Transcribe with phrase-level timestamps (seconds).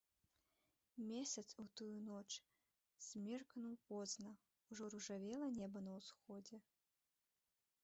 [1.09, 2.25] Месяц у тую ноч
[3.09, 4.33] змеркнуў позна,
[4.71, 6.57] ужо ружавела неба на ўсходзе.